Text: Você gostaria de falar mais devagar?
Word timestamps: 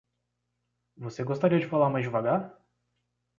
Você 0.97 1.23
gostaria 1.23 1.59
de 1.59 1.67
falar 1.67 1.91
mais 1.91 2.03
devagar? 2.05 2.59